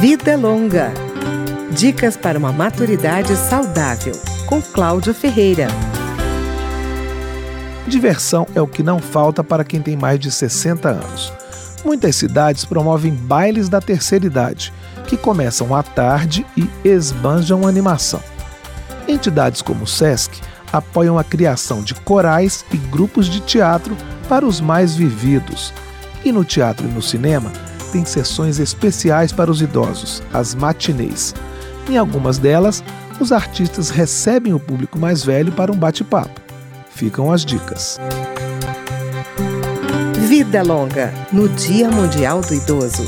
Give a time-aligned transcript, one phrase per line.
[0.00, 0.92] Vida Longa.
[1.70, 4.12] Dicas para uma maturidade saudável,
[4.46, 5.68] com Cláudio Ferreira.
[7.86, 11.32] Diversão é o que não falta para quem tem mais de 60 anos.
[11.82, 14.70] Muitas cidades promovem bailes da terceira idade,
[15.06, 18.20] que começam à tarde e esbanjam animação.
[19.08, 23.96] Entidades como o SESC apoiam a criação de corais e grupos de teatro
[24.28, 25.72] para os mais vividos.
[26.22, 27.50] E no teatro e no cinema,
[27.86, 31.34] tem sessões especiais para os idosos, as matinês.
[31.88, 32.82] Em algumas delas,
[33.20, 36.40] os artistas recebem o público mais velho para um bate-papo.
[36.90, 37.98] Ficam as dicas.
[40.28, 43.04] Vida Longa, no Dia Mundial do Idoso.